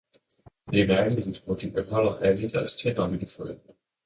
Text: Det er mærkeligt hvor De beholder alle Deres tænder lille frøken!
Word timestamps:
Det 0.71 0.81
er 0.81 0.87
mærkeligt 0.87 1.41
hvor 1.45 1.55
De 1.55 1.71
beholder 1.71 2.17
alle 2.17 2.49
Deres 2.49 2.75
tænder 2.75 3.07
lille 3.11 3.27
frøken! 3.27 3.75